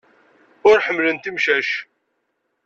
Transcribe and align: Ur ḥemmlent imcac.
Ur 0.67 0.77
ḥemmlent 0.85 1.29
imcac. 1.29 1.69